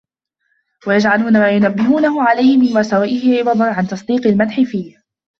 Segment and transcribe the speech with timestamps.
[0.87, 4.97] وَيَجْعَلُونَ مَا يُنَبِّهُونَهُ عَلَيْهِ مِنْ مَسَاوِئِهِ عِوَضًا عَنْ تَصْدِيقِ الْمَدْحِ فِيهِ